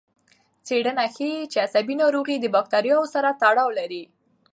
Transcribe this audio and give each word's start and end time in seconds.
څېړنه 0.67 1.05
ښيي 1.15 1.39
چې 1.51 1.57
عصبي 1.65 1.95
ناروغۍ 2.01 2.37
د 2.41 2.45
بکتریاوو 2.55 3.11
سره 3.13 3.29
تړاو 3.41 3.69
لري. 3.79 4.03